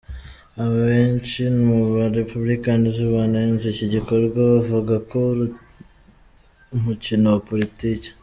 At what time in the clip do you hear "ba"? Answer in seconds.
1.93-2.03